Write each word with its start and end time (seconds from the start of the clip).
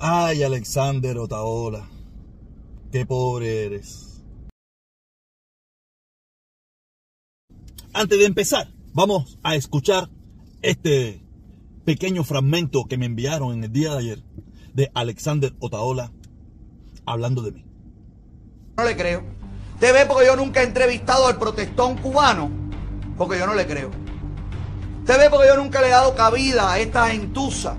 Ay, 0.00 0.44
Alexander 0.44 1.18
Otaola, 1.18 1.88
qué 2.92 3.04
pobre 3.04 3.66
eres. 3.66 4.22
Antes 7.92 8.16
de 8.20 8.26
empezar, 8.26 8.68
vamos 8.92 9.40
a 9.42 9.56
escuchar 9.56 10.08
este 10.62 11.20
pequeño 11.84 12.22
fragmento 12.22 12.84
que 12.84 12.96
me 12.96 13.06
enviaron 13.06 13.52
en 13.54 13.64
el 13.64 13.72
día 13.72 13.90
de 13.90 13.98
ayer 13.98 14.22
de 14.72 14.88
Alexander 14.94 15.52
Otaola 15.58 16.12
hablando 17.04 17.42
de 17.42 17.50
mí. 17.50 17.64
No 18.76 18.84
le 18.84 18.96
creo. 18.96 19.24
Te 19.80 19.90
ve 19.90 20.06
porque 20.06 20.26
yo 20.26 20.36
nunca 20.36 20.62
he 20.62 20.66
entrevistado 20.66 21.26
al 21.26 21.38
protestón 21.38 21.96
cubano, 21.96 22.52
porque 23.16 23.36
yo 23.36 23.48
no 23.48 23.54
le 23.54 23.66
creo. 23.66 23.90
Te 25.04 25.18
ve 25.18 25.28
porque 25.28 25.48
yo 25.48 25.56
nunca 25.56 25.80
le 25.80 25.88
he 25.88 25.90
dado 25.90 26.14
cabida 26.14 26.70
a 26.70 26.78
esta 26.78 27.08
gentuza, 27.08 27.76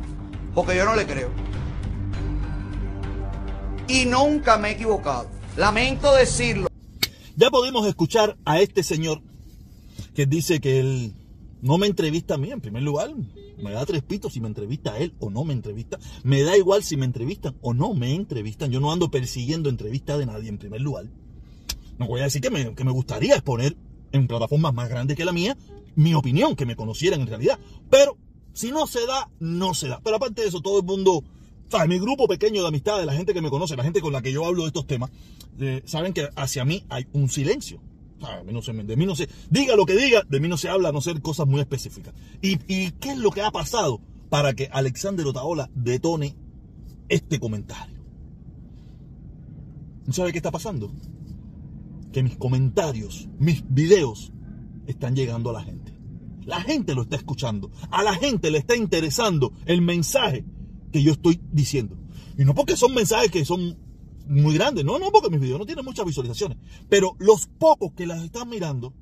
porque 0.54 0.76
yo 0.76 0.84
no 0.84 0.98
le 0.98 1.08
creo. 1.08 1.49
Y 3.90 4.06
nunca 4.06 4.58
me 4.58 4.70
he 4.70 4.72
equivocado. 4.74 5.28
Lamento 5.58 6.14
decirlo. 6.16 6.70
Ya 7.36 7.50
podemos 7.50 7.86
escuchar 7.88 8.38
a 8.46 8.62
este 8.62 8.84
señor 8.84 9.22
que 10.14 10.26
dice 10.26 10.62
que 10.62 10.80
él 10.80 11.14
no 11.62 11.78
me 11.78 11.88
entrevista 11.88 12.36
a 12.36 12.38
mí 12.38 12.52
en 12.52 12.62
primer 12.62 12.84
lugar. 12.84 13.12
Me 13.58 13.72
da 13.72 13.86
tres 13.86 14.04
pitos 14.04 14.34
si 14.34 14.40
me 14.40 14.48
entrevista 14.48 14.94
a 14.94 15.00
él 15.00 15.14
o 15.20 15.30
no 15.30 15.44
me 15.44 15.54
entrevista. 15.54 16.00
Me 16.24 16.44
da 16.44 16.56
igual 16.56 16.84
si 16.84 16.96
me 16.96 17.06
entrevistan 17.06 17.56
o 17.62 17.74
no 17.74 17.94
me 17.94 18.14
entrevistan. 18.14 18.72
Yo 18.72 18.80
no 18.80 18.92
ando 18.92 19.12
persiguiendo 19.12 19.70
entrevistas 19.70 20.20
de 20.20 20.26
nadie 20.26 20.50
en 20.50 20.60
primer 20.60 20.82
lugar. 20.82 21.06
No 21.98 22.08
voy 22.08 22.22
a 22.22 22.26
decir 22.26 22.42
que 22.42 22.50
me, 22.50 22.76
que 22.76 22.84
me 22.84 22.92
gustaría 22.92 23.34
exponer 23.34 23.76
en 24.12 24.28
plataformas 24.28 24.74
más 24.74 24.88
grandes 24.88 25.18
que 25.18 25.26
la 25.26 25.32
mía 25.32 25.58
mi 25.96 26.14
opinión, 26.14 26.56
que 26.56 26.66
me 26.66 26.76
conocieran 26.76 27.22
en 27.22 27.28
realidad. 27.28 27.60
Pero 27.90 28.18
si 28.54 28.72
no 28.72 28.88
se 28.88 29.06
da, 29.06 29.30
no 29.40 29.74
se 29.74 29.88
da. 29.90 30.00
Pero 30.02 30.16
aparte 30.16 30.42
de 30.42 30.48
eso, 30.48 30.62
todo 30.62 30.80
el 30.80 30.86
mundo, 30.86 31.24
¿sabes? 31.70 31.88
Mi 31.88 32.00
grupo 32.00 32.28
pequeño 32.28 32.62
de 32.62 32.68
amistades, 32.68 33.06
la 33.06 33.14
gente 33.14 33.34
que 33.34 33.42
me 33.42 33.50
conoce, 33.50 33.76
la 33.76 33.84
gente 33.84 34.02
con 34.02 34.14
la 34.14 34.22
que 34.22 34.32
yo 34.32 34.46
hablo 34.46 34.64
de 34.64 34.68
estos 34.68 34.88
temas, 34.88 35.12
saben 35.86 36.14
que 36.14 36.30
hacia 36.36 36.66
mí 36.66 36.84
hay 36.90 37.08
un 37.14 37.30
silencio. 37.30 37.82
No 38.20 38.62
de 38.62 38.98
mí 38.98 39.06
no 39.06 39.16
se, 39.16 39.30
diga 39.50 39.78
lo 39.78 39.86
que 39.86 39.96
diga, 39.96 40.24
de 40.28 40.40
mí 40.42 40.50
no 40.50 40.58
se 40.58 40.68
habla 40.68 40.90
a 40.90 40.92
no 40.92 41.00
ser 41.00 41.22
cosas 41.22 41.48
muy 41.48 41.62
específicas. 41.62 42.14
¿Y, 42.42 42.60
¿Y 42.68 42.92
qué 42.92 43.12
es 43.12 43.18
lo 43.18 43.32
que 43.32 43.42
ha 43.42 43.52
pasado 43.52 44.02
para 44.30 44.54
que 44.54 44.68
Alexander 44.72 45.26
Otaola 45.26 45.70
detone 45.74 46.36
este 47.08 47.40
comentario? 47.40 47.98
¿Sabe 50.12 50.32
qué 50.34 50.40
está 50.40 50.52
pasando? 50.52 50.92
Que 52.12 52.24
mis 52.24 52.36
comentarios, 52.36 53.30
mis 53.38 53.64
videos, 53.70 54.34
están 54.86 55.16
llegando 55.16 55.52
a 55.52 55.54
la 55.54 55.64
gente. 55.64 55.94
La 56.46 56.62
gente 56.62 56.96
lo 56.96 57.04
está 57.04 57.16
escuchando. 57.16 57.72
A 57.92 58.04
la 58.04 58.16
gente 58.16 58.50
le 58.50 58.58
está 58.58 58.76
interesando 58.76 59.54
el 59.66 59.82
mensaje 59.82 60.44
que 60.92 61.04
yo 61.04 61.14
estoy 61.14 61.40
diciendo. 61.52 61.98
Y 62.38 62.46
no 62.46 62.56
porque 62.56 62.78
son 62.78 62.94
mensajes 62.94 63.32
que 63.32 63.46
son 63.46 63.78
muy 64.28 64.54
grandes, 64.54 64.86
no, 64.86 65.00
no, 65.00 65.12
porque 65.12 65.30
mis 65.30 65.40
videos 65.40 65.60
no 65.60 65.66
tienen 65.66 65.84
muchas 65.84 66.06
visualizaciones. 66.06 66.58
Pero 66.88 67.16
los 67.20 67.48
pocos 67.48 67.94
que 67.94 68.06
las 68.06 68.24
están 68.24 68.50
mirando, 68.50 68.94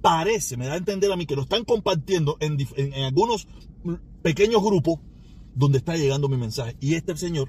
parece, 0.00 0.56
me 0.56 0.66
da 0.66 0.74
a 0.74 0.78
entender 0.78 1.12
a 1.12 1.16
mí 1.16 1.26
que 1.26 1.36
lo 1.36 1.42
están 1.42 1.64
compartiendo 1.64 2.36
en, 2.40 2.58
en 2.76 3.04
algunos 3.04 3.46
pequeños 4.22 4.62
grupos 4.62 4.98
donde 5.54 5.78
está 5.78 5.96
llegando 5.96 6.28
mi 6.28 6.36
mensaje. 6.36 6.76
Y 6.80 6.94
este 6.94 7.16
señor 7.16 7.48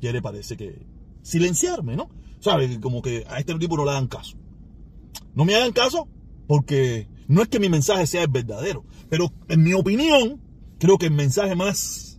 quiere, 0.00 0.22
parece 0.22 0.56
que, 0.56 0.86
silenciarme, 1.22 1.96
¿no? 1.96 2.10
¿Sabe? 2.40 2.80
Como 2.80 3.02
que 3.02 3.24
a 3.28 3.38
este 3.38 3.54
tipo 3.58 3.76
no 3.76 3.84
le 3.84 3.92
hagan 3.92 4.08
caso. 4.08 4.36
No 5.34 5.44
me 5.44 5.54
hagan 5.54 5.72
caso 5.72 6.08
porque 6.46 7.08
no 7.26 7.42
es 7.42 7.48
que 7.48 7.58
mi 7.58 7.68
mensaje 7.68 8.06
sea 8.06 8.22
el 8.22 8.28
verdadero, 8.28 8.84
pero 9.08 9.32
en 9.48 9.62
mi 9.62 9.72
opinión, 9.72 10.40
creo 10.78 10.98
que 10.98 11.06
el 11.06 11.12
mensaje 11.12 11.54
más, 11.54 12.13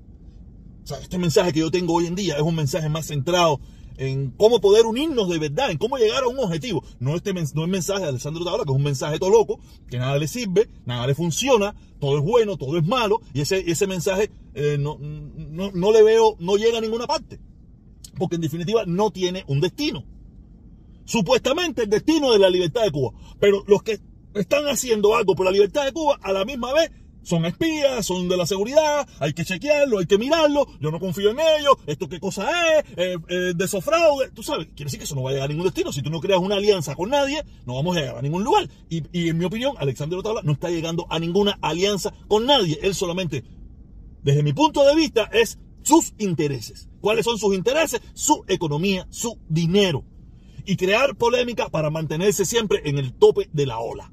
o 0.85 0.87
sea, 0.87 0.99
este 0.99 1.17
mensaje 1.17 1.51
que 1.51 1.61
yo 1.61 1.71
tengo 1.71 1.95
hoy 1.95 2.05
en 2.05 2.13
día 2.13 2.35
es 2.35 2.43
un 2.43 2.53
mensaje 2.53 2.89
más 2.89 3.07
centrado 3.07 3.59
en 3.97 4.29
cómo 4.29 4.61
poder 4.61 4.85
unirnos 4.85 5.27
de 5.29 5.39
verdad, 5.39 5.71
en 5.71 5.79
cómo 5.79 5.97
llegar 5.97 6.23
a 6.23 6.27
un 6.27 6.37
objetivo. 6.37 6.83
No 6.99 7.15
este 7.15 7.33
no 7.33 7.63
el 7.63 7.71
mensaje 7.71 8.03
de 8.03 8.09
Alessandro 8.09 8.45
Tabla, 8.45 8.65
que 8.65 8.71
es 8.71 8.75
un 8.75 8.83
mensaje 8.83 9.17
todo 9.17 9.31
loco, 9.31 9.59
que 9.89 9.97
nada 9.97 10.15
le 10.19 10.27
sirve, 10.27 10.69
nada 10.85 11.07
le 11.07 11.15
funciona, 11.15 11.73
todo 11.99 12.19
es 12.19 12.23
bueno, 12.23 12.55
todo 12.55 12.77
es 12.77 12.85
malo, 12.85 13.19
y 13.33 13.41
ese, 13.41 13.63
ese 13.65 13.87
mensaje 13.87 14.29
eh, 14.53 14.77
no, 14.79 14.99
no, 14.99 15.71
no 15.71 15.91
le 15.91 16.03
veo, 16.03 16.35
no 16.37 16.55
llega 16.55 16.77
a 16.77 16.81
ninguna 16.81 17.07
parte. 17.07 17.39
Porque 18.19 18.35
en 18.35 18.41
definitiva 18.41 18.83
no 18.85 19.09
tiene 19.09 19.43
un 19.47 19.61
destino. 19.61 20.05
Supuestamente 21.05 21.83
el 21.83 21.89
destino 21.89 22.31
de 22.31 22.37
la 22.37 22.49
libertad 22.51 22.83
de 22.83 22.91
Cuba. 22.91 23.11
Pero 23.39 23.63
los 23.65 23.81
que 23.81 23.99
están 24.35 24.65
haciendo 24.65 25.15
algo 25.15 25.35
por 25.35 25.47
la 25.47 25.51
libertad 25.51 25.83
de 25.83 25.93
Cuba 25.93 26.19
a 26.21 26.31
la 26.31 26.45
misma 26.45 26.73
vez 26.73 26.91
son 27.25 27.45
espías, 27.45 28.05
son 28.05 28.29
de 28.29 28.37
la 28.37 28.45
seguridad, 28.45 29.07
hay 29.19 29.33
que 29.33 29.43
chequearlo, 29.43 29.99
hay 29.99 30.05
que 30.05 30.17
mirarlo, 30.17 30.67
yo 30.79 30.91
no 30.91 30.99
confío 30.99 31.31
en 31.31 31.39
ellos, 31.39 31.75
esto 31.87 32.07
qué 32.07 32.19
cosa 32.19 32.47
es, 32.77 32.85
eh, 32.95 33.17
eh, 33.27 33.53
de 33.55 33.65
esos 33.65 33.83
fraudes, 33.83 34.31
tú 34.33 34.43
sabes, 34.43 34.67
quiere 34.67 34.85
decir 34.85 34.99
que 34.99 35.05
eso 35.05 35.15
no 35.15 35.23
va 35.23 35.31
a 35.31 35.33
llegar 35.33 35.49
a 35.49 35.49
ningún 35.49 35.65
destino, 35.65 35.91
si 35.91 36.01
tú 36.01 36.09
no 36.09 36.21
creas 36.21 36.39
una 36.39 36.55
alianza 36.55 36.95
con 36.95 37.09
nadie, 37.09 37.43
no 37.65 37.75
vamos 37.75 37.97
a 37.97 37.99
llegar 37.99 38.17
a 38.17 38.21
ningún 38.21 38.43
lugar. 38.43 38.69
Y, 38.89 39.03
y 39.11 39.29
en 39.29 39.37
mi 39.37 39.45
opinión, 39.45 39.75
Alexander 39.77 40.19
Otabla 40.19 40.41
no 40.43 40.53
está 40.53 40.69
llegando 40.69 41.07
a 41.09 41.19
ninguna 41.19 41.57
alianza 41.61 42.13
con 42.27 42.45
nadie, 42.45 42.79
él 42.81 42.93
solamente, 42.95 43.43
desde 44.23 44.43
mi 44.43 44.53
punto 44.53 44.85
de 44.85 44.95
vista, 44.95 45.29
es 45.33 45.59
sus 45.81 46.13
intereses. 46.17 46.89
¿Cuáles 47.01 47.25
son 47.25 47.37
sus 47.37 47.55
intereses? 47.55 48.01
Su 48.13 48.43
economía, 48.47 49.07
su 49.09 49.37
dinero. 49.47 50.03
Y 50.65 50.77
crear 50.77 51.15
polémica 51.15 51.69
para 51.69 51.91
mantenerse 51.91 52.45
siempre 52.45 52.81
en 52.85 52.97
el 52.97 53.13
tope 53.13 53.49
de 53.53 53.67
la 53.67 53.77
ola. 53.77 54.11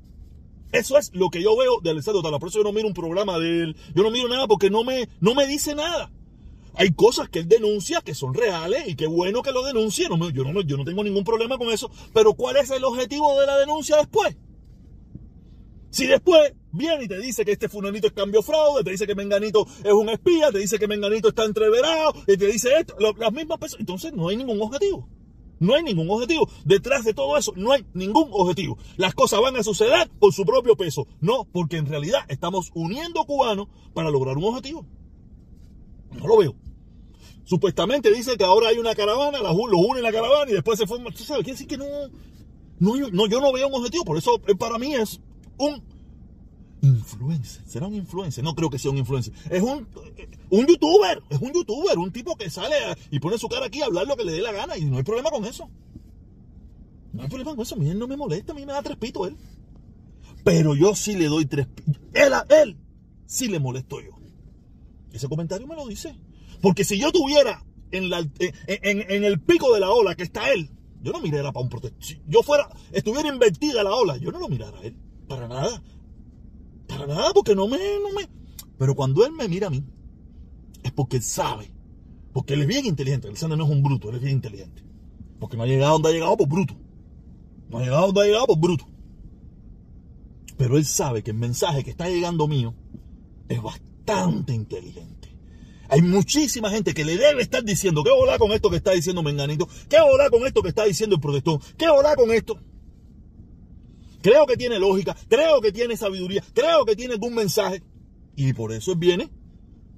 Eso 0.73 0.97
es 0.97 1.15
lo 1.15 1.29
que 1.29 1.43
yo 1.43 1.57
veo 1.57 1.81
de 1.83 1.91
Alessandro 1.91 2.23
Tala. 2.23 2.39
Por 2.39 2.49
eso 2.49 2.59
yo 2.59 2.65
no 2.65 2.73
miro 2.73 2.89
un 2.89 2.95
programa 2.95 3.39
de 3.39 3.63
él. 3.63 3.77
Yo 3.95 4.03
no 4.03 4.11
miro 4.11 4.29
nada 4.29 4.49
porque 4.49 4.71
no 4.71 4.85
me, 4.85 5.09
no 5.21 5.35
me 5.35 5.47
dice 5.47 5.75
nada. 5.75 6.11
Hay 6.75 6.93
cosas 6.93 7.29
que 7.29 7.41
él 7.41 7.49
denuncia 7.49 8.01
que 8.01 8.15
son 8.15 8.33
reales 8.33 8.89
y 8.89 8.97
qué 8.97 9.07
bueno 9.07 9.43
que 9.43 9.53
lo 9.53 9.63
denuncie. 9.63 10.09
No, 10.09 10.31
yo, 10.31 10.45
no, 10.45 10.63
yo 10.63 10.77
no 10.79 10.85
tengo 10.85 11.05
ningún 11.05 11.25
problema 11.25 11.59
con 11.59 11.71
eso. 11.71 11.91
Pero 12.15 12.33
¿cuál 12.33 12.57
es 12.57 12.71
el 12.71 12.85
objetivo 12.85 13.39
de 13.39 13.47
la 13.47 13.59
denuncia 13.59 13.99
después? 13.99 14.35
Si 15.91 16.07
después 16.07 16.55
viene 16.73 17.05
y 17.05 17.09
te 17.09 17.19
dice 17.19 17.45
que 17.45 17.53
este 17.53 17.69
fulanito 17.69 18.07
es 18.07 18.15
cambio 18.15 18.43
fraude, 18.43 18.83
te 18.83 18.93
dice 18.93 19.07
que 19.07 19.15
Menganito 19.15 19.67
es 19.85 19.93
un 19.93 20.09
espía, 20.09 20.51
te 20.51 20.59
dice 20.59 20.79
que 20.79 20.89
Menganito 20.89 21.29
está 21.29 21.45
entreverado, 21.45 22.15
y 22.27 22.39
te 22.39 22.47
dice 22.47 22.71
esto, 22.79 22.97
las 22.99 23.33
mismas 23.33 23.59
personas, 23.59 23.81
entonces 23.81 24.15
no 24.15 24.29
hay 24.29 24.39
ningún 24.39 24.59
objetivo. 24.63 25.07
No 25.63 25.77
hay 25.77 25.85
ningún 25.85 26.11
objetivo. 26.11 26.49
Detrás 26.65 27.05
de 27.05 27.15
todo 27.15 27.39
eso 27.39 27.53
no 27.55 27.71
hay 27.71 27.87
ningún 27.95 28.29
objetivo. 28.33 28.79
Las 28.97 29.15
cosas 29.15 29.41
van 29.41 29.57
a 29.57 29.63
suceder 29.63 30.11
por 30.19 30.33
su 30.33 30.45
propio 30.45 30.77
peso. 30.77 31.07
No, 31.21 31.45
porque 31.45 31.77
en 31.77 31.87
realidad 31.87 32.23
estamos 32.27 32.73
uniendo 32.75 33.25
cubanos 33.25 33.69
para 33.95 34.11
lograr 34.11 34.37
un 34.37 34.45
objetivo. 34.45 34.85
No 36.11 36.27
lo 36.27 36.37
veo. 36.37 36.57
Supuestamente 37.45 38.13
dice 38.13 38.37
que 38.37 38.43
ahora 38.43 38.71
hay 38.71 38.79
una 38.79 38.97
caravana, 38.97 39.39
los 39.39 39.55
une 39.55 40.03
la 40.03 40.11
caravana 40.11 40.51
y 40.51 40.55
después 40.55 40.81
se 40.81 40.87
forma. 40.89 41.13
¿Tú 41.13 41.23
sabes? 41.23 41.45
Quiere 41.45 41.53
decir 41.53 41.69
que 41.69 41.79
no, 41.79 41.87
no, 42.81 43.09
no, 43.13 43.27
yo 43.29 43.41
no 43.41 43.53
veo 43.53 43.69
un 43.69 43.75
objetivo. 43.75 44.05
Por 44.05 44.19
eso 44.19 44.41
eh, 44.49 44.57
para 44.57 44.79
mí 44.79 44.95
es 44.95 45.21
un 45.59 45.81
influencer. 46.83 47.63
¿Será 47.67 47.87
un 47.87 47.95
influencer? 47.95 48.45
No 48.45 48.55
creo 48.55 48.69
que 48.69 48.79
sea 48.79 48.91
un 48.91 48.99
influencer. 48.99 49.33
Es 49.49 49.63
un, 49.63 49.89
un 50.51 50.67
youtuber. 50.67 51.23
Es 51.31 51.41
un 51.41 51.53
youtuber. 51.53 51.97
Un 51.99 52.13
tipo 52.13 52.37
que 52.37 52.51
sale 52.51 52.77
y 53.11 53.21
pone 53.21 53.39
su 53.39 53.49
cara 53.49 53.67
aquí 53.67 53.81
a 53.81 53.87
hablar 53.87 54.07
lo 54.07 54.17
que 54.17 54.25
le 54.25 54.33
dé 54.33 54.43
la 54.43 54.53
gana. 54.53 54.77
Y 54.77 54.85
no 54.85 54.99
hay 54.99 55.03
problema 55.03 55.31
con 55.31 55.45
eso. 55.45 55.71
No 57.13 57.23
hay 57.23 57.29
problema 57.29 57.55
con 57.55 57.63
eso. 57.63 57.77
A 57.77 57.79
mí 57.79 57.89
él 57.89 57.99
no 57.99 58.09
me 58.09 58.17
molesta. 58.17 58.53
A 58.53 58.55
mí 58.55 58.67
me 58.67 58.73
da 58.73 58.83
tres 58.83 58.99
pitos 58.99 59.29
él. 59.29 59.37
Pero 60.45 60.75
yo 60.75 60.95
sí 60.95 61.15
le 61.15 61.27
doy 61.27 61.47
tres 61.47 61.67
pitos. 61.69 62.03
Él 62.13 62.33
a 62.35 62.45
él 62.51 62.77
sí 63.27 63.49
le 63.49 63.61
molesto 63.61 64.01
yo. 64.01 64.19
Ese 65.13 65.29
comentario 65.29 65.67
me 65.67 65.77
lo 65.77 65.87
dice. 65.87 66.15
Porque 66.61 66.85
si 66.85 66.99
yo 66.99 67.13
tuviera 67.13 67.65
en, 67.91 68.11
la, 68.11 68.19
en, 68.19 69.11
en, 69.11 69.25
el 69.25 69.41
pico 69.41 69.73
de 69.73 69.81
la 69.81 69.91
ola 69.91 70.15
que 70.15 70.23
está 70.23 70.53
él, 70.53 70.71
yo 71.01 71.13
no 71.13 71.21
mirara 71.21 71.53
para 71.53 71.65
un 71.65 71.71
protector. 71.71 72.03
Si 72.03 72.21
yo 72.27 72.43
fuera, 72.43 72.69
estuviera 72.93 73.29
invertida 73.29 73.83
la 73.83 73.95
ola, 73.95 74.17
yo 74.17 74.31
no 74.31 74.39
lo 74.39 74.49
mirara 74.49 74.79
a 74.79 74.83
él. 74.83 74.97
Para 75.29 75.49
nada. 75.49 75.83
Nada, 77.07 77.33
porque 77.35 77.55
no 77.55 77.69
me, 77.69 77.79
no 77.79 78.11
me. 78.15 78.29
Pero 78.79 78.95
cuando 78.95 79.25
él 79.25 79.33
me 79.33 79.49
mira 79.49 79.69
a 79.69 79.71
mí, 79.71 79.85
es 80.83 80.93
porque 80.93 81.17
él 81.17 81.23
sabe. 81.23 81.71
Porque 82.33 82.55
él 82.55 82.63
es 82.63 82.67
bien 82.67 82.87
inteligente. 82.87 83.29
El 83.29 83.37
Sanders 83.37 83.59
no 83.59 83.65
es 83.65 83.71
un 83.71 83.83
bruto, 83.83 84.09
él 84.09 84.17
es 84.17 84.23
bien 84.23 84.35
inteligente. 84.35 84.83
Porque 85.39 85.57
no 85.57 85.63
ha 85.63 85.67
llegado 85.67 85.93
donde 85.93 86.09
ha 86.09 86.13
llegado 86.13 86.37
por 86.37 86.49
bruto. 86.49 86.75
No 87.69 87.79
ha 87.79 87.83
llegado 87.83 88.07
donde 88.07 88.21
ha 88.23 88.25
llegado 88.25 88.47
por 88.47 88.59
bruto. 88.59 88.89
Pero 90.57 90.79
él 90.79 90.85
sabe 90.85 91.23
que 91.23 91.31
el 91.31 91.37
mensaje 91.37 91.85
que 91.85 91.91
está 91.91 92.09
llegando 92.09 92.47
mío 92.47 92.75
es 93.49 93.61
bastante 93.63 94.55
inteligente. 94.55 95.37
Hay 95.89 96.01
muchísima 96.01 96.71
gente 96.71 96.95
que 96.95 97.05
le 97.05 97.19
debe 97.19 97.43
estar 97.43 97.63
diciendo, 97.63 98.03
¿qué 98.03 98.11
hola 98.11 98.39
con 98.39 98.53
esto 98.53 98.71
que 98.71 98.77
está 98.77 98.93
diciendo 98.93 99.23
Menganito? 99.23 99.69
¿Qué 99.91 99.99
hola 99.99 100.31
con 100.31 100.47
esto 100.47 100.63
que 100.63 100.71
está 100.71 100.85
diciendo 100.85 101.17
el 101.17 101.21
protestón? 101.21 101.61
¿Qué 101.77 101.89
hola 101.89 102.17
con 102.17 102.33
esto? 102.33 102.59
Creo 104.23 104.47
que 104.47 104.57
tiene 104.57 104.79
lógica, 104.79 105.17
creo 105.29 105.61
que 105.61 105.73
tiene 105.73 105.97
sabiduría, 105.97 106.43
creo 106.55 106.85
que 106.85 106.97
tiene 106.97 107.15
algún 107.15 107.35
mensaje. 107.35 107.83
Y 108.37 108.53
por 108.53 108.73
eso 108.73 108.95
viene 108.97 109.29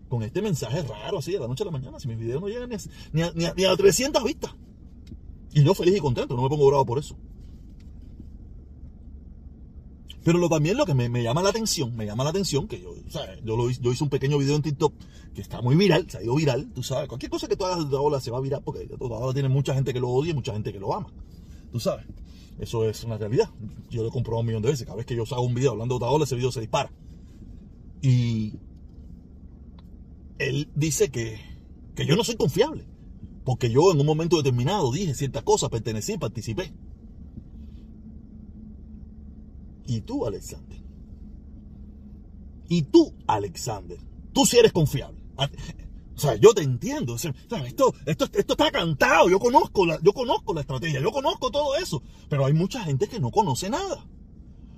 con 0.09 0.23
este 0.23 0.43
mensaje 0.43 0.83
raro 0.83 1.19
así 1.19 1.33
de 1.33 1.39
la 1.39 1.47
noche 1.47 1.63
a 1.63 1.67
la 1.67 1.73
mañana. 1.73 2.01
Si 2.01 2.09
mis 2.09 2.19
videos 2.19 2.41
no 2.41 2.49
llegan 2.49 2.71
ni 3.13 3.23
a, 3.23 3.33
ni 3.33 3.65
a, 3.65 3.77
300 3.77 4.25
vistas. 4.25 4.53
Y 5.53 5.63
yo 5.63 5.75
feliz 5.75 5.97
y 5.97 6.01
contento, 6.01 6.35
no 6.35 6.43
me 6.43 6.49
pongo 6.49 6.67
bravo 6.67 6.85
por 6.85 6.99
eso. 6.99 7.17
Pero 10.25 10.39
lo, 10.39 10.49
también 10.49 10.79
lo 10.79 10.87
que 10.87 10.95
me, 10.95 11.23
llama 11.23 11.43
la 11.43 11.51
atención, 11.51 11.95
me 11.95 12.07
llama 12.07 12.25
la 12.25 12.31
atención, 12.31 12.67
que 12.67 12.81
yo, 12.81 12.95
yo 13.45 13.93
hice 13.93 14.05
un 14.05 14.11
pequeño 14.11 14.39
video 14.39 14.57
en 14.57 14.63
TikTok 14.63 14.95
que 15.35 15.43
está 15.43 15.61
muy 15.61 15.77
viral, 15.77 16.09
se 16.09 16.19
ha 16.19 16.23
ido 16.23 16.35
viral, 16.35 16.73
tú 16.73 16.83
sabes, 16.83 17.09
cualquier 17.09 17.31
cosa 17.31 17.47
que 17.47 17.57
tú 17.57 17.67
hagas 17.67 17.91
de 17.91 17.97
ola 17.97 18.21
se 18.21 18.31
va 18.31 18.39
a 18.39 18.41
virar 18.41 18.63
porque 18.63 18.89
ahora 19.01 19.35
tiene 19.35 19.51
mucha 19.51 19.75
gente 19.75 19.93
que 19.93 20.01
lo 20.01 20.09
odia 20.09 20.31
y 20.31 20.35
mucha 20.35 20.55
gente 20.55 20.73
que 20.73 20.81
lo 20.81 20.95
ama, 20.95 21.13
tú 21.71 21.79
sabes. 21.79 22.07
Eso 22.59 22.89
es 22.89 23.03
una 23.05 23.19
realidad. 23.19 23.51
Yo 23.91 24.03
lo 24.03 24.09
he 24.09 24.13
comprobado 24.13 24.41
un 24.41 24.47
millón 24.47 24.63
de 24.63 24.71
veces. 24.71 24.87
Cada 24.87 24.97
vez 24.97 25.07
que 25.07 25.17
yo 25.17 25.25
hago 25.31 25.43
un 25.43 25.55
video 25.55 25.73
hablando 25.73 25.99
de 25.99 26.05
ola, 26.05 26.25
ese 26.25 26.37
video 26.37 26.53
se 26.53 26.61
dispara. 26.61 26.91
Y 28.01 28.59
él 30.39 30.71
dice 30.75 31.11
que, 31.11 31.39
que 31.95 32.07
yo 32.07 32.17
no 32.17 32.25
soy 32.25 32.37
confiable. 32.37 32.87
Porque 33.45 33.71
yo 33.71 33.93
en 33.93 34.01
un 34.01 34.07
momento 34.07 34.37
determinado 34.37 34.91
dije 34.93 35.15
ciertas 35.15 35.43
cosas, 35.43 35.69
pertenecí, 35.69 36.17
participé. 36.17 36.73
Y 39.87 40.01
tú, 40.01 40.27
Alexander. 40.27 40.83
Y 42.69 42.83
tú, 42.83 43.15
Alexander. 43.27 43.99
Tú 44.33 44.47
sí 44.47 44.57
eres 44.59 44.73
confiable. 44.73 45.21
O 46.17 46.21
sea, 46.21 46.37
yo 46.37 46.55
te 46.55 46.63
entiendo. 46.63 47.17
esto, 47.17 47.35
esto, 48.07 48.25
esto 48.33 48.53
está 48.53 48.71
cantado. 48.71 49.29
Yo 49.29 49.39
conozco, 49.39 49.85
la, 49.87 49.99
yo 50.03 50.13
conozco 50.13 50.55
la 50.55 50.61
estrategia. 50.61 51.01
Yo 51.01 51.11
conozco 51.11 51.51
todo 51.51 51.77
eso. 51.77 52.03
Pero 52.29 52.47
hay 52.47 52.53
mucha 52.53 52.83
gente 52.85 53.09
que 53.09 53.21
no 53.21 53.31
conoce 53.31 53.69
nada. 53.69 54.07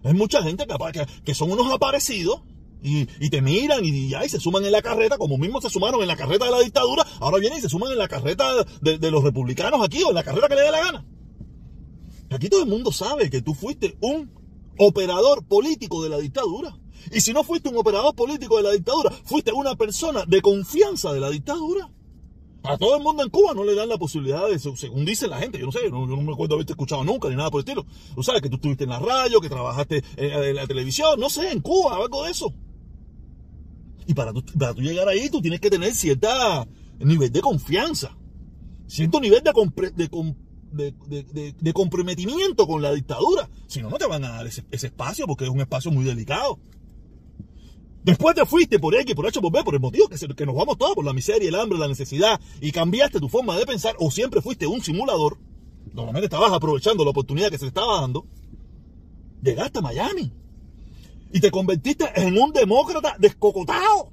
Hay 0.04 0.14
mucha 0.14 0.42
gente 0.42 0.66
que, 0.66 1.06
que 1.24 1.34
son 1.34 1.50
unos 1.50 1.70
aparecidos 1.72 2.42
y, 2.82 3.30
te 3.30 3.42
miran 3.42 3.84
y, 3.84 4.14
y, 4.14 4.28
se 4.28 4.38
suman 4.38 4.64
en 4.64 4.70
la 4.70 4.82
carreta, 4.82 5.18
como 5.18 5.38
mismo 5.38 5.60
se 5.60 5.70
sumaron 5.70 6.00
en 6.02 6.08
la 6.08 6.16
carreta 6.16 6.44
de 6.44 6.52
la 6.52 6.60
dictadura, 6.60 7.04
ahora 7.18 7.38
vienen 7.38 7.58
y 7.58 7.62
se 7.62 7.68
suman 7.68 7.90
en 7.90 7.98
la 7.98 8.06
carreta 8.06 8.64
de, 8.80 8.98
de 8.98 9.10
los 9.10 9.24
republicanos 9.24 9.84
aquí 9.84 10.02
o 10.04 10.10
en 10.10 10.14
la 10.14 10.22
carreta 10.22 10.46
que 10.46 10.54
le 10.54 10.62
dé 10.62 10.70
la 10.70 10.80
gana. 10.80 11.06
Aquí 12.30 12.48
todo 12.48 12.62
el 12.62 12.68
mundo 12.68 12.92
sabe 12.92 13.30
que 13.30 13.42
tú 13.42 13.54
fuiste 13.54 13.96
un 14.00 14.30
operador 14.78 15.44
político 15.44 16.02
de 16.02 16.10
la 16.10 16.18
dictadura. 16.18 16.76
Y 17.12 17.20
si 17.20 17.32
no 17.32 17.44
fuiste 17.44 17.68
un 17.68 17.76
operador 17.76 18.14
político 18.14 18.56
de 18.56 18.62
la 18.62 18.72
dictadura, 18.72 19.10
fuiste 19.24 19.52
una 19.52 19.76
persona 19.76 20.24
de 20.26 20.40
confianza 20.42 21.12
de 21.12 21.20
la 21.20 21.30
dictadura. 21.30 21.90
A 22.62 22.76
todo 22.76 22.96
el 22.96 23.02
mundo 23.02 23.22
en 23.22 23.30
Cuba 23.30 23.54
no 23.54 23.62
le 23.64 23.76
dan 23.76 23.88
la 23.88 23.96
posibilidad 23.96 24.48
de, 24.48 24.58
según 24.58 25.04
dice 25.04 25.28
la 25.28 25.38
gente, 25.38 25.58
yo 25.58 25.66
no 25.66 25.72
sé, 25.72 25.78
yo 25.84 25.90
no, 25.90 26.06
me 26.16 26.32
acuerdo 26.32 26.54
haberte 26.54 26.72
escuchado 26.72 27.04
nunca 27.04 27.28
ni 27.28 27.36
nada 27.36 27.48
por 27.48 27.60
el 27.60 27.64
estilo. 27.64 27.86
Tú 28.14 28.24
sabes 28.24 28.42
que 28.42 28.48
tú 28.48 28.56
estuviste 28.56 28.84
en 28.84 28.90
la 28.90 28.98
radio, 28.98 29.40
que 29.40 29.48
trabajaste 29.48 30.02
en, 30.16 30.56
la 30.56 30.66
televisión, 30.66 31.20
no 31.20 31.30
sé, 31.30 31.52
en 31.52 31.60
Cuba, 31.60 31.96
algo 31.96 32.24
de 32.24 32.32
eso. 32.32 32.52
Y 34.06 34.14
para 34.14 34.32
tú, 34.32 34.44
para 34.58 34.72
llegar 34.72 35.08
ahí, 35.08 35.30
tú 35.30 35.40
tienes 35.40 35.60
que 35.60 35.70
tener 35.70 35.94
cierto 35.94 36.28
nivel 36.98 37.30
de 37.30 37.40
confianza, 37.40 38.16
cierto 38.86 39.20
nivel 39.20 39.42
de, 40.72 41.72
comprometimiento 41.72 42.66
con 42.66 42.82
la 42.82 42.92
dictadura. 42.92 43.48
Si 43.68 43.80
no, 43.80 43.90
no 43.90 43.98
te 43.98 44.06
van 44.06 44.24
a 44.24 44.30
dar 44.30 44.46
ese, 44.46 44.64
espacio 44.70 45.26
porque 45.26 45.44
es 45.44 45.50
un 45.50 45.60
espacio 45.60 45.90
muy 45.90 46.04
delicado. 46.04 46.58
Después 48.06 48.36
te 48.36 48.46
fuiste 48.46 48.78
por 48.78 48.94
X, 48.94 49.16
por 49.16 49.26
H, 49.26 49.40
por 49.40 49.50
B, 49.50 49.64
por 49.64 49.74
el 49.74 49.80
motivo 49.80 50.06
que, 50.06 50.16
que 50.16 50.46
nos 50.46 50.54
vamos 50.54 50.78
todos, 50.78 50.94
por 50.94 51.04
la 51.04 51.12
miseria, 51.12 51.48
el 51.48 51.56
hambre, 51.56 51.76
la 51.76 51.88
necesidad, 51.88 52.40
y 52.60 52.70
cambiaste 52.70 53.18
tu 53.18 53.28
forma 53.28 53.58
de 53.58 53.66
pensar, 53.66 53.96
o 53.98 54.12
siempre 54.12 54.40
fuiste 54.40 54.64
un 54.64 54.80
simulador, 54.80 55.36
normalmente 55.92 56.26
estabas 56.26 56.52
aprovechando 56.52 57.02
la 57.02 57.10
oportunidad 57.10 57.50
que 57.50 57.58
se 57.58 57.64
te 57.64 57.66
estaba 57.66 58.00
dando, 58.00 58.24
llegaste 59.42 59.80
a 59.80 59.82
Miami 59.82 60.32
y 61.32 61.40
te 61.40 61.50
convertiste 61.50 62.04
en 62.14 62.38
un 62.38 62.52
demócrata 62.52 63.16
descocotado. 63.18 64.12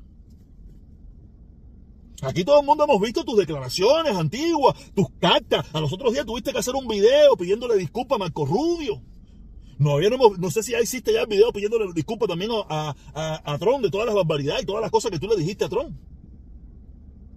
Aquí 2.24 2.44
todo 2.44 2.62
el 2.62 2.66
mundo 2.66 2.86
hemos 2.86 3.00
visto 3.00 3.24
tus 3.24 3.38
declaraciones 3.38 4.16
antiguas, 4.16 4.76
tus 4.96 5.06
cartas. 5.20 5.68
A 5.72 5.80
los 5.80 5.94
otros 5.94 6.14
días 6.14 6.26
tuviste 6.26 6.52
que 6.52 6.58
hacer 6.58 6.74
un 6.74 6.88
video 6.88 7.38
pidiéndole 7.38 7.78
disculpas 7.78 8.16
a 8.16 8.20
Marco 8.20 8.44
Rubio. 8.44 9.04
No, 9.78 10.00
no, 10.38 10.52
sé 10.52 10.64
si 10.64 10.72
ya 10.72 10.82
hiciste 10.82 11.14
ya 11.14 11.22
el 11.22 11.28
video 11.28 11.52
pidiéndole 11.52 11.92
disculpas 11.94 12.30
también 12.30 12.52
a, 12.70 12.96
a, 13.14 13.58
Trump 13.58 13.84
de 13.84 13.90
todas 13.90 14.06
las 14.06 14.16
barbaridades 14.16 14.64
y 14.64 14.66
todas 14.66 14.82
las 14.82 14.92
cosas 14.92 15.12
que 15.12 15.20
tú 15.20 15.28
le 15.28 15.36
dijiste 15.36 15.66
a 15.66 15.70
Trump. 15.70 15.96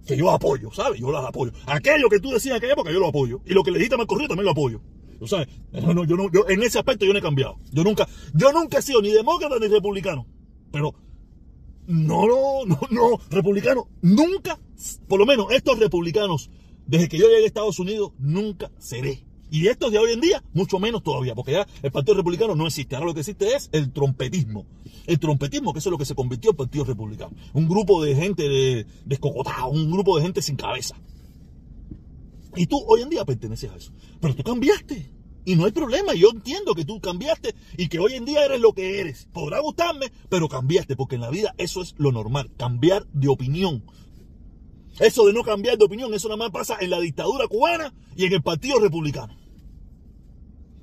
Que 0.07 0.17
yo 0.17 0.31
apoyo, 0.31 0.71
¿sabes? 0.73 1.01
Yo 1.01 1.11
las 1.11 1.25
apoyo. 1.25 1.53
Aquello 1.67 2.09
que 2.09 2.21
tú 2.21 2.31
decías 2.31 2.53
en 2.53 2.57
aquella 2.59 2.75
época, 2.75 2.93
yo 2.93 3.01
lo 3.01 3.09
apoyo. 3.09 3.41
Y 3.45 3.55
lo 3.55 3.65
que 3.65 3.73
le 3.73 3.79
dijiste 3.79 3.97
a 3.97 3.99
Marco 3.99 4.17
también 4.17 4.45
lo 4.45 4.53
apoyo. 4.53 4.81
¿Sabes? 5.25 5.49
No, 5.73 6.05
yo 6.05 6.17
no, 6.17 6.31
yo 6.31 6.49
en 6.49 6.63
ese 6.63 6.79
aspecto 6.79 7.05
yo 7.05 7.13
no 7.13 7.19
he 7.19 7.23
cambiado. 7.23 7.57
Yo 7.73 7.83
nunca, 7.83 8.07
yo 8.35 8.53
nunca 8.53 8.79
he 8.79 8.83
sido 8.83 9.03
ni 9.03 9.11
demócrata 9.11 9.59
ni 9.59 9.67
republicano. 9.67 10.27
Pero 10.71 10.95
no, 11.87 12.27
no, 12.27 12.67
no, 12.67 12.81
no, 12.91 13.21
republicano, 13.31 13.89
nunca, 14.03 14.59
por 15.09 15.19
lo 15.19 15.27
menos 15.27 15.47
estos 15.53 15.79
republicanos, 15.79 16.51
desde 16.87 17.09
que 17.09 17.19
yo 17.19 17.29
llegué 17.29 17.45
a 17.45 17.47
Estados 17.47 17.79
Unidos, 17.79 18.13
nunca 18.19 18.71
seré. 18.79 19.26
Y 19.51 19.69
estos 19.69 19.93
de 19.93 19.99
hoy 19.99 20.13
en 20.13 20.21
día, 20.21 20.43
mucho 20.53 20.79
menos 20.79 21.03
todavía, 21.03 21.35
porque 21.35 21.53
ya 21.53 21.67
el 21.83 21.93
Partido 21.93 22.17
Republicano 22.17 22.55
no 22.55 22.67
existe. 22.67 22.97
Ahora 22.97 23.07
lo 23.07 23.15
que 23.15 23.21
existe 23.21 23.55
es 23.55 23.69
el 23.73 23.93
trompetismo. 23.93 24.67
El 25.07 25.19
trompetismo, 25.19 25.73
que 25.73 25.79
es 25.79 25.87
lo 25.87 25.99
que 25.99 26.05
se 26.05 26.15
convirtió 26.15 26.51
en 26.51 26.57
Partido 26.57 26.85
Republicano. 26.85 27.33
Un 27.53 27.69
grupo 27.69 28.03
de 28.03 28.15
gente 28.17 28.49
de, 28.49 28.87
descocotada, 29.05 29.67
un 29.67 29.91
grupo 29.91 30.17
de 30.17 30.25
gente 30.25 30.43
sin 30.43 30.57
cabeza. 30.57 30.97
Y 32.57 32.67
tú 32.67 32.83
hoy 32.89 33.03
en 33.03 33.11
día 33.11 33.25
perteneces 33.25 33.71
a 33.71 33.77
eso. 33.77 33.93
Pero 34.21 34.35
tú 34.35 34.43
cambiaste. 34.43 35.13
Y 35.45 35.55
no 35.55 35.65
hay 35.65 35.71
problema, 35.71 36.13
yo 36.13 36.31
entiendo 36.31 36.75
que 36.75 36.85
tú 36.85 37.01
cambiaste 37.01 37.55
y 37.77 37.87
que 37.87 38.01
hoy 38.01 38.15
en 38.15 38.25
día 38.25 38.45
eres 38.45 38.61
lo 38.61 38.73
que 38.73 39.01
eres. 39.01 39.29
Podrá 39.33 39.61
gustarme, 39.61 40.11
pero 40.29 40.49
cambiaste, 40.49 40.97
porque 40.97 41.15
en 41.15 41.21
la 41.21 41.31
vida 41.31 41.55
eso 41.57 41.83
es 41.83 41.95
lo 41.99 42.11
normal, 42.11 42.51
cambiar 42.57 43.07
de 43.13 43.29
opinión. 43.29 43.85
Eso 44.99 45.27
de 45.27 45.33
no 45.33 45.43
cambiar 45.43 45.77
de 45.77 45.85
opinión, 45.85 46.13
eso 46.15 46.29
nada 46.29 46.39
más 46.39 46.51
pasa 46.51 46.77
en 46.81 46.91
la 46.91 47.01
dictadura 47.01 47.47
cubana 47.49 47.93
y 48.17 48.25
en 48.25 48.33
el 48.33 48.43
Partido 48.43 48.79
Republicano. 48.81 49.37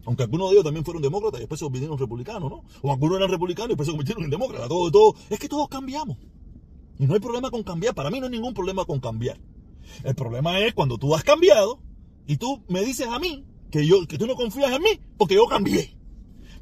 Aunque 0.05 0.23
algunos 0.23 0.49
de 0.49 0.53
ellos 0.55 0.65
también 0.65 0.83
fueron 0.83 1.01
demócratas 1.01 1.39
y 1.39 1.43
después 1.43 1.59
se 1.59 1.65
convirtieron 1.65 1.97
republicanos, 1.97 2.49
¿no? 2.49 2.63
O 2.81 2.91
algunos 2.91 3.17
eran 3.17 3.29
republicanos 3.29 3.69
y 3.69 3.71
después 3.71 3.87
se 3.87 3.91
convirtieron 3.91 4.23
en 4.25 4.29
demócratas. 4.29 4.67
Todo, 4.67 4.91
todo. 4.91 5.15
Es 5.29 5.39
que 5.39 5.47
todos 5.47 5.69
cambiamos. 5.69 6.17
Y 6.99 7.05
no 7.05 7.13
hay 7.13 7.19
problema 7.19 7.49
con 7.49 7.63
cambiar. 7.63 7.95
Para 7.95 8.11
mí 8.11 8.19
no 8.19 8.25
hay 8.25 8.31
ningún 8.31 8.53
problema 8.53 8.85
con 8.85 8.99
cambiar. 8.99 9.39
El 10.03 10.15
problema 10.15 10.59
es 10.59 10.73
cuando 10.73 10.97
tú 10.97 11.15
has 11.15 11.23
cambiado 11.23 11.79
y 12.27 12.37
tú 12.37 12.63
me 12.67 12.83
dices 12.83 13.07
a 13.07 13.17
mí 13.17 13.45
que, 13.71 13.87
yo, 13.87 14.05
que 14.05 14.17
tú 14.17 14.27
no 14.27 14.35
confías 14.35 14.71
en 14.71 14.81
mí 14.81 14.99
porque 15.17 15.35
yo 15.35 15.45
cambié. 15.47 15.95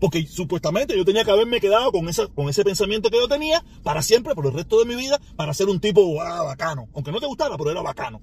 Porque 0.02 0.26
supuestamente 0.26 0.98
yo 0.98 1.06
tenía 1.06 1.24
que 1.24 1.30
haberme 1.30 1.62
quedado 1.62 1.92
con, 1.92 2.10
esa, 2.10 2.26
con 2.26 2.50
ese 2.50 2.64
pensamiento 2.64 3.12
que 3.12 3.18
yo 3.18 3.28
tenía 3.28 3.64
para 3.84 4.02
siempre, 4.02 4.34
por 4.34 4.48
el 4.48 4.54
resto 4.54 4.80
de 4.80 4.86
mi 4.86 4.96
vida, 4.96 5.22
para 5.36 5.54
ser 5.54 5.70
un 5.70 5.80
tipo 5.80 6.20
ah, 6.20 6.42
bacano. 6.42 6.90
Aunque 6.96 7.12
no 7.12 7.20
te 7.20 7.28
gustara, 7.28 7.56
pero 7.56 7.70
era 7.70 7.84
bacano. 7.84 8.20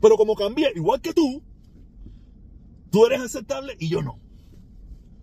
Pero 0.00 0.16
como 0.16 0.36
cambié, 0.36 0.70
igual 0.76 1.00
que 1.00 1.12
tú, 1.12 1.42
tú 2.92 3.04
eres 3.04 3.20
aceptable 3.20 3.76
y 3.80 3.88
yo 3.88 4.00
no. 4.00 4.20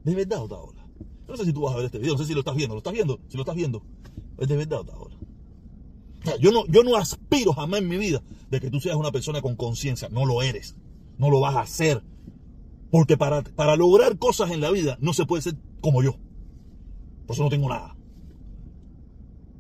¿De 0.03 0.13
verdad, 0.13 0.43
Otaola? 0.43 0.85
No 1.29 1.37
sé 1.37 1.45
si 1.45 1.53
tú 1.53 1.61
vas 1.61 1.75
a 1.75 1.77
ver 1.77 1.85
este 1.85 1.99
video, 1.99 2.11
no 2.11 2.19
sé 2.19 2.25
si 2.25 2.33
lo 2.33 2.41
estás 2.41 2.55
viendo. 2.57 2.75
¿Lo 2.75 2.79
estás 2.79 2.93
viendo? 2.93 3.21
Si 3.29 3.37
lo 3.37 3.43
estás 3.43 3.55
viendo. 3.55 3.85
¿Es 4.37 4.49
de 4.49 4.57
verdad? 4.57 4.81
O 4.81 5.09
sea, 6.25 6.35
yo 6.39 6.51
no, 6.51 6.65
yo 6.67 6.83
no 6.83 6.97
aspiro 6.97 7.53
jamás 7.53 7.79
en 7.79 7.87
mi 7.87 7.97
vida 7.97 8.21
de 8.49 8.59
que 8.59 8.69
tú 8.69 8.81
seas 8.81 8.97
una 8.97 9.13
persona 9.13 9.41
con 9.41 9.55
conciencia. 9.55 10.09
No 10.09 10.25
lo 10.25 10.41
eres. 10.41 10.75
No 11.17 11.29
lo 11.29 11.39
vas 11.39 11.55
a 11.55 11.61
hacer. 11.61 12.03
Porque 12.93 13.17
para, 13.17 13.41
lograr 13.75 14.19
cosas 14.19 14.51
en 14.51 14.61
la 14.61 14.69
vida 14.69 14.99
no 15.01 15.13
se 15.13 15.25
puede 15.25 15.41
ser 15.41 15.55
como 15.81 16.03
yo. 16.03 16.19
Por 17.25 17.33
eso 17.33 17.41
no 17.41 17.49
tengo 17.49 17.67
nada. 17.67 17.97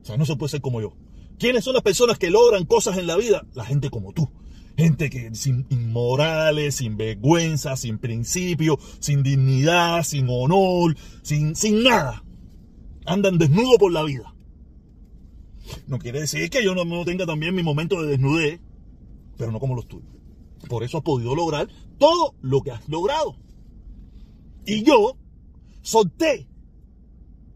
O 0.03 0.05
sea, 0.05 0.17
no 0.17 0.25
se 0.27 0.35
puede 0.35 0.51
ser 0.51 0.61
como 0.61 0.79
yo. 0.81 0.95
¿Quiénes 1.39 1.63
son 1.63 1.73
las 1.73 1.81
personas 1.81 2.19
que 2.19 2.29
logran 2.29 2.65
cosas 2.65 2.95
en 2.99 3.07
la 3.07 3.17
vida? 3.17 3.43
La 3.55 3.65
gente 3.65 3.89
como 3.89 4.13
tú. 4.13 4.29
Gente 4.77 5.09
que 5.09 5.33
sin 5.33 5.65
inmorales, 5.71 6.75
sin 6.75 6.95
vergüenza, 6.95 7.75
sin 7.75 7.97
principio, 7.97 8.77
sin 8.99 9.23
dignidad, 9.23 10.03
sin 10.03 10.27
honor, 10.29 10.95
sin, 11.23 11.55
sin 11.55 11.81
nada. 11.81 12.23
Andan 13.03 13.39
desnudo 13.39 13.79
por 13.79 13.91
la 13.91 14.03
vida. 14.03 14.35
No 15.87 15.97
quiere 15.97 16.19
decir 16.19 16.51
que 16.51 16.63
yo 16.63 16.75
no 16.75 17.03
tenga 17.03 17.25
también 17.25 17.55
mi 17.55 17.63
momento 17.63 17.99
de 17.99 18.09
desnudez, 18.09 18.61
pero 19.37 19.51
no 19.51 19.59
como 19.59 19.73
los 19.73 19.87
tuyos. 19.87 20.13
Por 20.67 20.83
eso 20.83 20.97
has 20.97 21.03
podido 21.03 21.35
lograr 21.35 21.67
todo 21.97 22.35
lo 22.41 22.61
que 22.61 22.71
has 22.71 22.87
logrado. 22.87 23.35
Y 24.65 24.83
yo 24.83 25.17
solté 25.81 26.47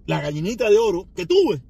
la 0.05 0.21
gallinita 0.21 0.69
de 0.69 0.77
oro 0.77 1.07
que 1.15 1.25
tuve 1.25 1.61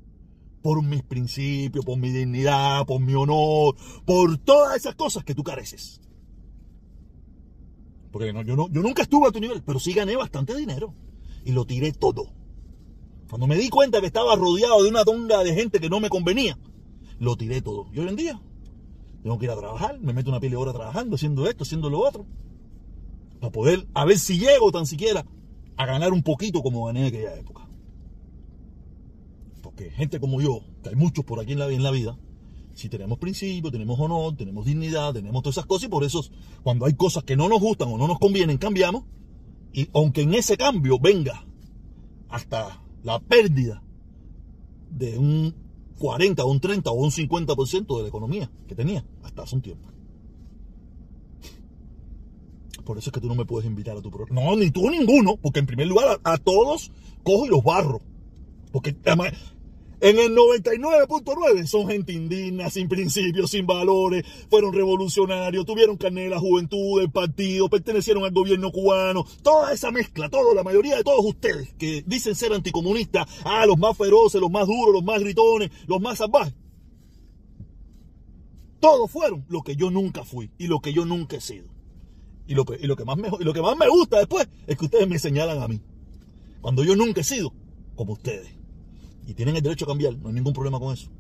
por 0.62 0.84
mis 0.84 1.04
principios, 1.04 1.86
por 1.86 1.98
mi 1.98 2.10
dignidad, 2.10 2.86
por 2.86 3.00
mi 3.00 3.14
honor, 3.14 3.76
por 4.06 4.38
todas 4.40 4.76
esas 4.76 4.96
cosas 4.96 5.24
que 5.24 5.36
tú 5.36 5.44
careces. 5.44 6.02
Porque 8.12 8.34
yo, 8.46 8.56
no, 8.56 8.70
yo 8.70 8.82
nunca 8.82 9.04
estuve 9.04 9.28
a 9.28 9.32
tu 9.32 9.40
nivel, 9.40 9.64
pero 9.64 9.80
sí 9.80 9.94
gané 9.94 10.16
bastante 10.16 10.56
dinero. 10.56 10.94
Y 11.46 11.52
lo 11.52 11.66
tiré 11.66 11.92
todo. 11.94 12.34
Cuando 13.30 13.48
me 13.48 13.58
di 13.58 13.70
cuenta 13.70 14.02
que 14.02 14.08
estaba 14.08 14.36
rodeado 14.36 14.84
de 14.84 14.90
una 14.90 15.06
tonga 15.06 15.44
de 15.44 15.54
gente 15.54 15.80
que 15.80 15.90
no 15.90 16.00
me 16.00 16.10
convenía, 16.10 16.58
lo 17.20 17.36
tiré 17.38 17.62
todo. 17.62 17.88
Y 17.94 18.00
hoy 18.00 18.08
en 18.08 18.16
día 18.16 18.42
tengo 19.24 19.38
que 19.38 19.46
ir 19.46 19.52
a 19.52 19.58
trabajar, 19.58 20.00
me 20.00 20.14
meto 20.14 20.30
una 20.30 20.40
pila 20.40 20.52
de 20.52 20.58
hora 20.58 20.74
trabajando, 20.74 21.16
haciendo 21.16 21.48
esto, 21.48 21.64
haciendo 21.64 21.90
lo 21.90 22.00
otro. 22.00 22.26
Para 23.40 23.52
poder, 23.52 23.88
a 23.94 24.06
ver 24.06 24.20
si 24.20 24.40
llego 24.40 24.72
tan 24.72 24.86
siquiera 24.86 25.26
a 25.76 25.86
ganar 25.86 26.14
un 26.14 26.24
poquito 26.24 26.62
como 26.62 26.86
gané 26.86 27.02
en 27.02 27.06
aquella 27.08 27.36
época. 27.36 27.68
Porque 29.62 29.92
gente 29.92 30.20
como 30.20 30.42
yo, 30.42 30.62
que 30.82 30.90
hay 30.90 30.96
muchos 30.96 31.26
por 31.26 31.40
aquí 31.40 31.54
en 31.54 31.60
la, 31.60 31.70
en 31.70 31.84
la 31.84 31.92
vida, 31.92 32.18
si 32.74 32.90
tenemos 32.90 33.18
principios, 33.18 33.72
tenemos 33.72 34.00
honor, 34.00 34.36
tenemos 34.36 34.66
dignidad, 34.66 35.14
tenemos 35.14 35.42
todas 35.42 35.56
esas 35.56 35.66
cosas 35.66 35.88
y 35.88 35.90
por 35.90 36.04
eso 36.04 36.22
cuando 36.64 36.86
hay 36.86 36.94
cosas 36.94 37.24
que 37.24 37.36
no 37.36 37.50
nos 37.50 37.60
gustan 37.60 37.90
o 37.90 37.98
no 37.98 38.08
nos 38.08 38.20
convienen, 38.20 38.58
cambiamos. 38.58 39.04
Y 39.74 39.90
aunque 39.94 40.22
en 40.22 40.36
ese 40.36 40.58
cambio 40.58 41.00
venga 41.00 41.46
hasta 42.30 42.84
la 43.04 43.20
pérdida 43.20 43.84
de 44.90 45.18
un 45.18 45.67
40 45.98 46.44
o 46.44 46.52
un 46.52 46.60
30 46.60 46.92
o 46.92 46.94
un 46.94 47.12
50% 47.12 47.98
de 47.98 48.04
la 48.04 48.10
economía 48.10 48.50
que 48.68 48.76
tenía 48.76 49.06
hasta 49.24 49.44
hace 49.44 49.56
un 49.56 49.62
tiempo. 49.62 49.90
Por 52.84 52.98
eso 52.98 53.10
es 53.10 53.14
que 53.14 53.20
tú 53.20 53.28
no 53.28 53.36
me 53.36 53.46
puedes 53.46 53.68
invitar 53.68 53.98
a 53.98 54.02
tu 54.02 54.10
programa. 54.10 54.42
No, 54.42 54.56
ni 54.56 54.72
tú 54.72 54.90
ninguno, 54.90 55.36
porque 55.38 55.60
en 55.60 55.66
primer 55.66 55.88
lugar 55.88 56.20
a, 56.24 56.34
a 56.34 56.38
todos 56.38 56.92
cojo 57.24 57.46
y 57.46 57.50
los 57.50 57.64
barro. 57.64 58.00
Porque 58.72 58.96
además, 59.06 59.34
en 60.00 60.20
el 60.20 60.36
99.9 60.36 61.66
son 61.66 61.88
gente 61.88 62.14
indigna, 62.14 62.70
sin 62.70 62.88
principios, 62.88 63.52
sin 63.52 63.66
valores, 63.66 64.24
fueron 64.50 64.74
revolucionarios, 64.74 65.66
tuvieron 65.66 65.98
carnet 65.98 66.26
de 66.26 66.30
la 66.30 66.40
juventud, 66.40 67.00
del 67.00 67.10
partido, 67.10 67.68
pertenecieron 67.68 68.24
al 68.24 68.32
gobierno 68.32 68.72
cubano, 68.72 69.26
toda 69.42 69.74
esa 69.74 69.90
mezcla, 69.90 70.30
toda 70.30 70.54
la 70.54 70.64
mayoría 70.64 70.98
de 70.98 71.04
todos 71.04 71.26
ustedes 71.26 71.74
que 71.74 72.04
dicen 72.06 72.36
ser 72.36 72.54
anticomunistas, 72.54 73.28
ah, 73.44 73.66
los 73.66 73.78
más 73.78 73.98
feroces, 73.98 74.40
los 74.40 74.52
más 74.52 74.68
duros, 74.68 74.94
los 74.94 75.04
más 75.04 75.20
gritones, 75.20 75.72
los 75.88 76.00
más 76.00 76.20
salvajes. 76.20 76.54
Todos 78.80 79.10
fueron 79.10 79.46
lo 79.50 79.64
que 79.64 79.76
yo 79.76 79.90
nunca 79.90 80.24
fui 80.24 80.52
y 80.60 80.68
lo 80.68 80.80
que 80.80 80.94
yo 80.94 81.06
nunca 81.06 81.38
he 81.38 81.42
sido. 81.42 81.66
Y 82.48 82.54
lo 82.54 82.64
más, 83.06 83.18
me, 83.18 83.30
y 83.40 83.44
lo 83.44 83.54
que 83.54 83.62
más 83.62 83.76
me 83.76 83.90
gusta 83.90 84.20
después 84.20 84.48
es 84.68 84.78
que 84.78 84.86
ustedes 84.86 85.08
me 85.08 85.20
señalan 85.20 85.62
a 85.62 85.68
mí. 85.68 85.82
Cuando 86.62 86.84
yo 86.84 86.96
nunca 86.96 87.22
he 87.22 87.24
sido 87.24 87.52
como 87.96 88.14
ustedes. 88.14 88.58
Y 89.28 89.34
tienen 89.34 89.56
el 89.56 89.62
derecho 89.62 89.86
a 89.86 89.90
cambiar, 89.90 90.18
no 90.18 90.30
hay 90.30 90.34
ningún 90.34 90.54
problema 90.54 90.80
con 90.80 90.94
eso. 90.94 91.12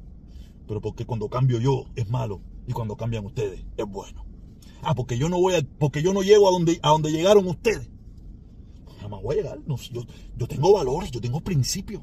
Pero 0.68 0.82
porque 0.82 1.06
cuando 1.06 1.30
cambio 1.30 1.60
yo 1.60 1.86
es 1.96 2.10
malo 2.10 2.42
y 2.66 2.72
cuando 2.74 2.96
cambian 2.96 3.26
ustedes 3.26 3.64
es 3.76 3.86
bueno. 3.86 4.26
Ah, 4.82 4.96
porque 4.96 5.18
yo 5.18 5.30
no 5.30 5.40
voy 5.40 5.56
a, 5.56 5.62
porque 5.78 6.02
yo 6.02 6.14
no 6.14 6.24
llego 6.24 6.48
a 6.48 6.52
donde, 6.52 6.80
a 6.82 6.90
donde 6.90 7.12
llegaron 7.12 7.46
ustedes. 7.48 7.90
Jamás 9.02 9.22
voy 9.22 9.36
a 9.36 9.42
llegar. 9.42 9.60
No, 9.66 9.76
yo, 9.78 10.06
yo 10.38 10.48
tengo 10.48 10.74
valores, 10.74 11.12
yo 11.12 11.22
tengo 11.22 11.42
principios. 11.42 12.02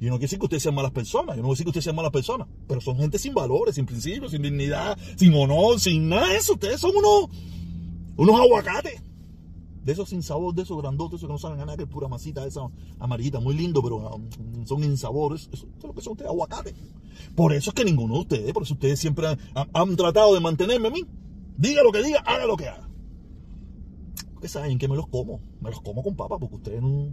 Y 0.00 0.06
no 0.06 0.12
quiere 0.12 0.22
decir 0.22 0.38
que 0.38 0.44
ustedes 0.46 0.62
sean 0.62 0.74
malas 0.74 0.90
personas, 0.90 1.36
yo 1.36 1.42
no 1.42 1.48
quiero 1.48 1.50
decir 1.50 1.64
que 1.64 1.70
ustedes 1.70 1.84
sean 1.84 1.96
malas 1.96 2.10
personas, 2.10 2.48
pero 2.66 2.80
son 2.80 2.96
gente 2.96 3.18
sin 3.18 3.32
valores, 3.32 3.76
sin 3.76 3.86
principios, 3.86 4.32
sin 4.32 4.42
dignidad, 4.42 4.98
sin 5.16 5.32
honor, 5.34 5.78
sin 5.78 6.08
nada 6.08 6.28
de 6.28 6.36
eso. 6.36 6.54
Ustedes 6.54 6.80
son 6.80 6.92
unos 6.96 7.30
unos 8.16 8.40
aguacates. 8.40 9.00
De 9.86 9.92
esos 9.92 10.08
sin 10.08 10.20
sabor, 10.20 10.52
de 10.52 10.62
esos 10.62 10.76
grandotes, 10.76 11.20
esos 11.20 11.28
que 11.28 11.32
no 11.32 11.38
saben 11.38 11.60
a 11.60 11.64
nada, 11.64 11.76
que 11.76 11.84
es 11.84 11.88
pura 11.88 12.08
masita 12.08 12.44
esa 12.44 12.68
amarillita, 12.98 13.38
muy 13.38 13.54
lindo, 13.54 13.80
pero 13.80 13.98
um, 13.98 14.66
son 14.66 14.82
insabores. 14.82 15.48
Eso, 15.52 15.68
eso 15.68 15.78
es 15.78 15.84
lo 15.84 15.94
que 15.94 16.00
son 16.00 16.14
ustedes, 16.14 16.28
aguacates. 16.28 16.74
Por 17.36 17.52
eso 17.52 17.70
es 17.70 17.74
que 17.74 17.84
ninguno 17.84 18.14
de 18.14 18.20
ustedes, 18.20 18.52
por 18.52 18.64
eso 18.64 18.74
ustedes 18.74 18.98
siempre 18.98 19.28
han, 19.54 19.96
tratado 19.96 20.34
de 20.34 20.40
mantenerme 20.40 20.88
a 20.88 20.90
mí. 20.90 21.06
Diga 21.56 21.84
lo 21.84 21.92
que 21.92 22.02
diga, 22.02 22.18
haga 22.26 22.46
lo 22.46 22.56
que 22.56 22.68
haga. 22.68 22.88
Porque 24.34 24.48
saben 24.48 24.76
que 24.76 24.88
me 24.88 24.96
los 24.96 25.06
como, 25.06 25.40
me 25.60 25.70
los 25.70 25.80
como 25.80 26.02
con 26.02 26.16
papa, 26.16 26.36
porque 26.36 26.56
ustedes 26.56 26.82
no. 26.82 27.12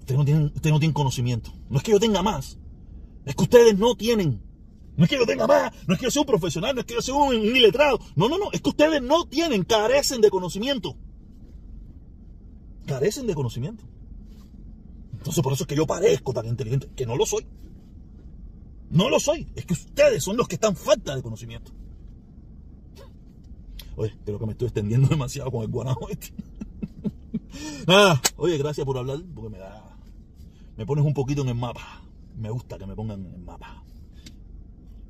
Ustedes 0.00 0.18
no 0.18 0.24
tienen, 0.24 0.44
ustedes 0.46 0.72
no 0.72 0.80
tienen 0.80 0.94
conocimiento. 0.94 1.52
No 1.68 1.78
es 1.78 1.84
que 1.84 1.92
yo 1.92 2.00
tenga 2.00 2.24
más, 2.24 2.58
es 3.24 3.36
que 3.36 3.42
ustedes 3.44 3.78
no 3.78 3.94
tienen. 3.94 4.42
No 4.96 5.04
es 5.04 5.10
que 5.10 5.16
yo 5.16 5.26
tenga 5.26 5.46
más, 5.46 5.72
no 5.86 5.94
es 5.94 6.00
que 6.00 6.06
yo 6.06 6.10
sea 6.10 6.22
un 6.22 6.26
profesional, 6.26 6.74
no 6.74 6.80
es 6.80 6.86
que 6.86 6.94
yo 6.94 7.02
sea 7.02 7.14
un 7.14 7.34
iletrado. 7.34 8.00
No, 8.16 8.28
no, 8.28 8.36
no, 8.36 8.50
es 8.52 8.60
que 8.60 8.70
ustedes 8.70 9.00
no 9.00 9.26
tienen, 9.26 9.62
carecen 9.62 10.20
de 10.20 10.28
conocimiento. 10.28 10.96
Carecen 12.90 13.28
de 13.28 13.36
conocimiento. 13.36 13.84
Entonces 15.12 15.44
por 15.44 15.52
eso 15.52 15.62
es 15.62 15.68
que 15.68 15.76
yo 15.76 15.86
parezco 15.86 16.32
tan 16.32 16.46
inteligente, 16.46 16.90
que 16.96 17.06
no 17.06 17.14
lo 17.14 17.24
soy. 17.24 17.46
No 18.90 19.08
lo 19.08 19.20
soy, 19.20 19.46
es 19.54 19.64
que 19.64 19.74
ustedes 19.74 20.24
son 20.24 20.36
los 20.36 20.48
que 20.48 20.56
están 20.56 20.74
falta 20.74 21.14
de 21.14 21.22
conocimiento. 21.22 21.70
Oye, 23.94 24.12
creo 24.24 24.40
que 24.40 24.46
me 24.46 24.52
estoy 24.52 24.66
extendiendo 24.66 25.06
demasiado 25.10 25.52
con 25.52 25.62
el 25.62 25.68
guanajo 25.68 26.08
este. 26.08 26.32
Nada, 27.86 28.20
oye, 28.36 28.58
gracias 28.58 28.84
por 28.84 28.98
hablar, 28.98 29.22
porque 29.36 29.50
me 29.50 29.58
da. 29.58 29.96
Me 30.76 30.84
pones 30.84 31.04
un 31.04 31.14
poquito 31.14 31.42
en 31.42 31.50
el 31.50 31.54
mapa. 31.54 32.02
Me 32.36 32.50
gusta 32.50 32.76
que 32.76 32.86
me 32.86 32.96
pongan 32.96 33.24
en 33.24 33.34
el 33.34 33.42
mapa. 33.42 33.84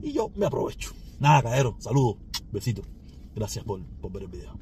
Y 0.03 0.13
yo 0.13 0.31
me 0.37 0.45
aprovecho. 0.45 0.93
Nada, 1.19 1.45
caero, 1.45 1.77
saludos, 1.79 2.17
besitos. 2.53 2.85
Gracias 3.35 3.65
por, 3.65 3.83
por 4.03 4.13
ver 4.13 4.25
el 4.25 4.29
video. 4.29 4.53